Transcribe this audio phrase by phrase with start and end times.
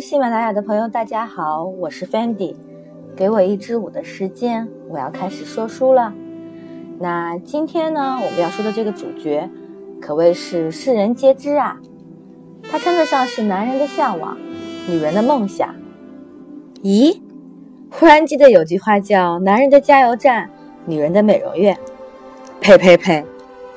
[0.00, 2.56] 喜马拉雅的朋友，大家好，我是 Fendi。
[3.14, 6.14] 给我一支舞的时间，我要开始说书了。
[6.98, 9.50] 那今天呢，我们要说的这个主角，
[10.00, 11.78] 可谓是世人皆知啊。
[12.62, 14.38] 他称得上是男人的向往，
[14.88, 15.74] 女人的梦想。
[16.82, 17.20] 咦，
[17.90, 20.48] 忽然记得有句话叫“男人的加油站，
[20.86, 21.76] 女人的美容院”。
[22.62, 23.22] 呸呸呸，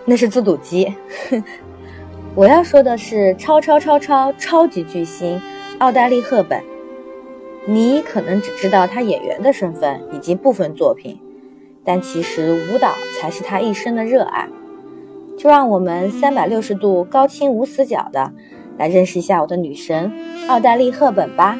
[0.05, 0.93] 那是猪肚鸡。
[2.33, 5.41] 我要说的是超超超超超级巨星。
[5.83, 6.63] 奥黛丽·赫本，
[7.65, 11.19] 你可能只知道她演员的身份以及部分作品，
[11.83, 14.47] 但其实舞蹈才是她一生的热爱。
[15.37, 18.31] 就让我们三百六十度高清无死角的
[18.77, 20.09] 来认识一下我的女神
[20.47, 21.59] 奥黛丽·赫本吧。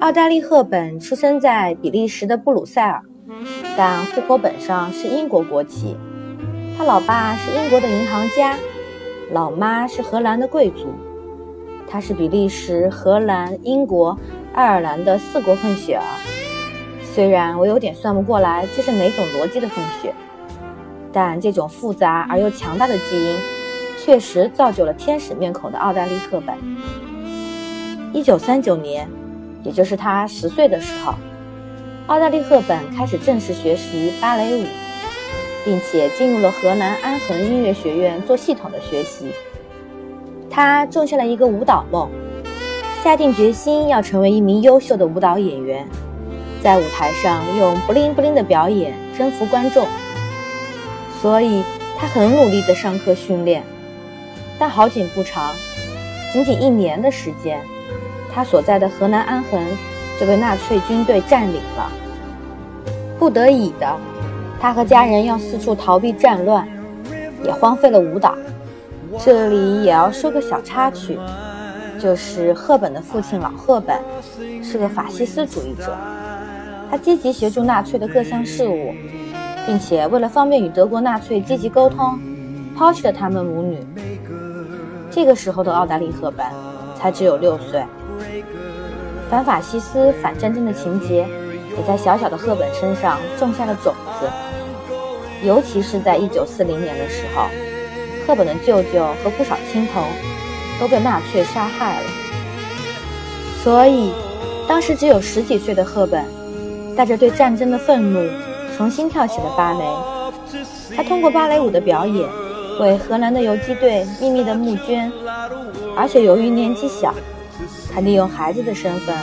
[0.00, 3.00] 奥黛丽·赫本出生在比利时的布鲁塞尔，
[3.74, 5.96] 但户口本上是英国国籍。
[6.76, 8.58] 她老爸是英国的银行家，
[9.32, 10.88] 老妈是荷兰的贵族。
[11.88, 14.18] 他是比利时、荷兰、英国、
[14.52, 16.04] 爱尔兰的四国混血儿。
[17.02, 20.12] 虽然我有点算不过来这是哪种逻辑的混血，
[21.12, 23.36] 但这种复杂而又强大的基因，
[24.02, 26.56] 确实造就了天使面孔的奥黛丽·赫本。
[28.12, 29.08] 一九三九年，
[29.62, 31.14] 也就是她十岁的时候，
[32.08, 34.66] 奥黛丽·赫本开始正式学习芭蕾舞，
[35.64, 39.30] 并且进入了荷兰安恒音乐学院做系统的学习。
[40.54, 42.08] 他种下了一个舞蹈梦，
[43.02, 45.84] 下定决心要成为一名优秀的舞蹈演员，
[46.62, 49.84] 在舞台上用不灵不灵的表演征服观众。
[51.20, 51.64] 所以，
[51.98, 53.64] 他很努力地上课训练。
[54.56, 55.52] 但好景不长，
[56.32, 57.60] 仅仅一年的时间，
[58.32, 59.60] 他所在的河南安恒
[60.20, 61.90] 就被纳粹军队占领了。
[63.18, 63.96] 不得已的，
[64.60, 66.64] 他和家人要四处逃避战乱，
[67.42, 68.36] 也荒废了舞蹈。
[69.24, 71.18] 这里也要说个小插曲，
[71.98, 73.98] 就是赫本的父亲老赫本
[74.62, 75.96] 是个法西斯主义者，
[76.90, 78.92] 他积极协助纳粹的各项事务，
[79.66, 82.18] 并且为了方便与德国纳粹积极沟通，
[82.76, 83.86] 抛弃了他们母女。
[85.10, 86.44] 这个时候的奥黛丽·赫本
[86.98, 87.84] 才只有六岁，
[89.30, 91.26] 反法西斯、反战争的情节
[91.76, 94.28] 也在小小的赫本身上种下了种子，
[95.46, 97.46] 尤其是在1940年的时候。
[98.26, 100.02] 赫本的舅舅和不少亲朋
[100.80, 102.08] 都被纳粹杀害了，
[103.62, 104.12] 所以
[104.66, 106.24] 当时只有十几岁的赫本，
[106.96, 108.28] 带着对战争的愤怒，
[108.76, 109.84] 重新跳起了芭蕾。
[110.96, 112.28] 他通过芭蕾舞的表演，
[112.80, 115.12] 为荷兰的游击队秘密的募捐，
[115.96, 117.14] 而且由于年纪小，
[117.92, 119.14] 他利用孩子的身份，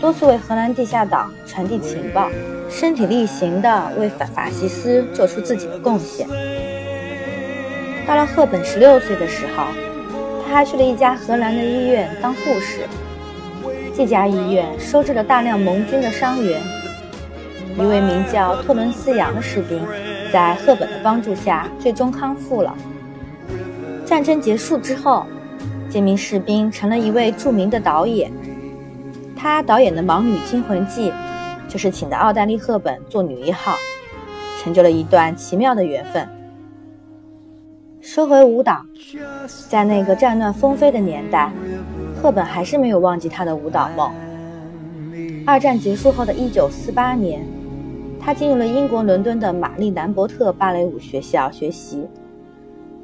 [0.00, 2.28] 多次为荷兰地下党传递情报，
[2.68, 6.26] 身体力行地为反法西斯做出自己的贡献。
[8.10, 9.62] 到了赫本十六岁的时候，
[10.44, 12.80] 他还去了一家荷兰的医院当护士。
[13.96, 16.60] 这家医院收治了大量盟军的伤员。
[17.78, 19.80] 一位名叫托伦斯杨的士兵，
[20.32, 22.74] 在赫本的帮助下，最终康复了。
[24.04, 25.24] 战争结束之后，
[25.88, 28.28] 这名士兵成了一位著名的导演。
[29.36, 31.10] 他导演的《盲女惊魂记》，
[31.68, 33.76] 就是请的奥黛丽·赫本做女一号，
[34.60, 36.28] 成就了一段奇妙的缘分。
[38.12, 38.84] 说回舞蹈，
[39.68, 41.52] 在那个战乱纷飞的年代，
[42.16, 44.12] 赫本还是没有忘记她的舞蹈梦。
[45.46, 47.46] 二战结束后的一九四八年，
[48.18, 52.04] 她进入了英国伦敦的玛丽兰伯特芭蕾舞学校学习，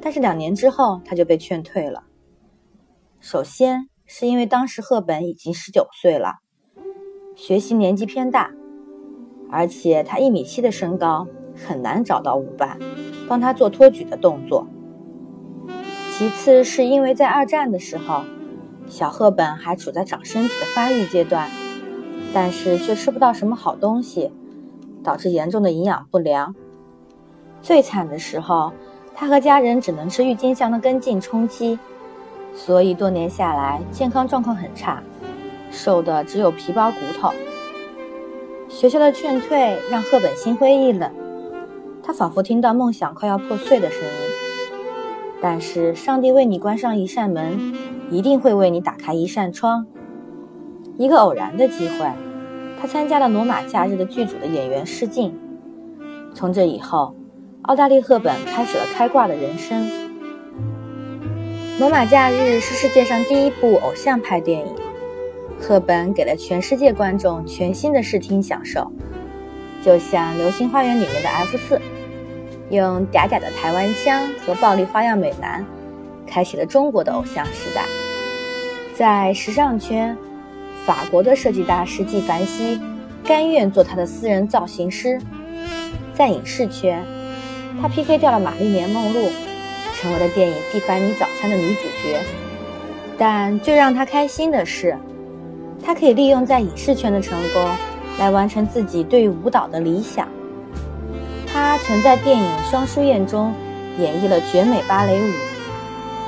[0.01, 2.03] 但是两年之后，她就被劝退了。
[3.21, 6.39] 首先是因为当时赫本已经十九岁了，
[7.33, 8.51] 学习年纪偏大，
[9.49, 11.25] 而且她一米七的身高，
[11.55, 12.77] 很难找到舞伴
[13.29, 14.67] 帮她做托举的动作。
[16.17, 18.23] 其次是因为在二战的时候，
[18.89, 21.47] 小赫本还处在长身体的发育阶段，
[22.33, 24.31] 但是却吃不到什么好东西，
[25.03, 26.55] 导致严重的营养不良。
[27.61, 28.73] 最惨的时候，
[29.13, 31.77] 他和家人只能吃郁金香的根茎充饥，
[32.55, 35.03] 所以多年下来健康状况很差，
[35.69, 37.31] 瘦的只有皮包骨头。
[38.67, 41.11] 学校的劝退让赫本心灰意冷，
[42.01, 44.26] 他仿佛听到梦想快要破碎的声音。
[45.39, 47.75] 但是，上帝为你关上一扇门，
[48.09, 49.85] 一定会为你打开一扇窗。
[50.97, 52.11] 一个偶然的机会，
[52.81, 55.37] 他参加了《罗马假日》的剧组的演员试镜。
[56.33, 57.15] 从这以后，
[57.61, 59.85] 奥黛丽·赫本开始了开挂的人生。
[61.79, 64.73] 《罗马假日》是世界上第一部偶像派电影，
[65.59, 68.91] 赫本给了全世界观众全新的视听享受，
[69.83, 71.79] 就像《流星花园》里面的 F 四。
[72.69, 75.65] 用嗲嗲的台湾腔和暴力花样美男，
[76.25, 77.85] 开启了中国的偶像时代。
[78.93, 80.17] 在时尚圈，
[80.85, 82.79] 法国的设计大师纪梵希
[83.23, 85.17] 甘愿做他的私人造型师；
[86.13, 87.03] 在影视圈，
[87.81, 89.29] 他 PK 掉了玛丽莲梦露，
[89.95, 92.19] 成为了电影《蒂凡尼早餐》的女主角。
[93.17, 94.97] 但最让他开心的是，
[95.83, 97.69] 他可以利用在影视圈的成功，
[98.19, 100.27] 来完成自己对于舞蹈的理想。
[101.57, 103.51] 他曾在电影《双书宴》中
[103.97, 105.31] 演绎了绝美芭蕾舞，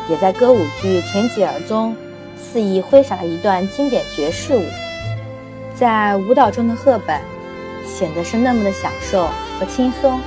[0.10, 1.96] 也在歌舞剧《田吉尔》中
[2.36, 4.66] 肆意挥洒了一段经典爵士舞。
[5.76, 7.22] 在舞蹈中的赫本
[7.86, 9.28] 显得是那么的享受
[9.60, 10.20] 和轻松。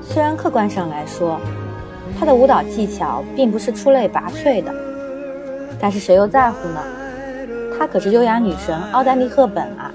[0.00, 1.40] 虽然客观上来说，
[2.20, 4.72] 他的舞蹈技巧并不是出类拔萃的，
[5.80, 6.80] 但是谁又在乎呢？
[7.76, 9.90] 她可是优雅女神奥黛丽·赫本啊！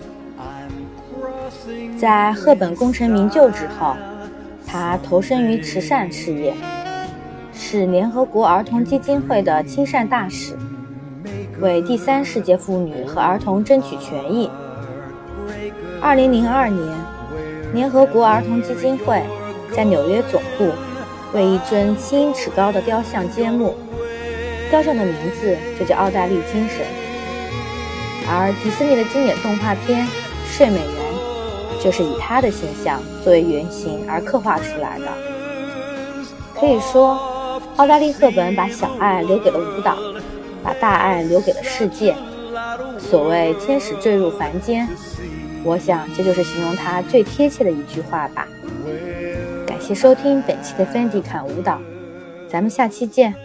[2.03, 3.95] 在赫本功成名就之后，
[4.67, 6.53] 她投身于慈善事业，
[7.53, 10.57] 是联合国儿童基金会的亲善大使，
[11.61, 14.51] 为第三世界妇女和儿童争取权益。
[16.01, 16.85] 二零零二年，
[17.73, 19.23] 联合国儿童基金会。
[19.73, 20.71] 在纽约总部
[21.33, 23.73] 为一尊七英尺高的雕像揭幕，
[24.69, 26.85] 雕像的名字就叫“奥黛丽精神”。
[28.29, 30.05] 而迪士尼的经典动画片
[30.45, 30.95] 《睡美人》
[31.83, 35.05] 就是以他的形象作为原型而刻画出来的。
[36.55, 37.19] 可以说，
[37.75, 39.97] 奥黛丽·赫本把小爱留给了舞蹈，
[40.63, 42.15] 把大爱留给了世界。
[42.97, 44.87] 所谓“天使坠入凡间”，
[45.65, 48.47] 我想这就是形容她最贴切的一句话吧。
[49.67, 51.81] 感谢收听本期的 Fendi 侃舞蹈，
[52.47, 53.35] 咱们下期见。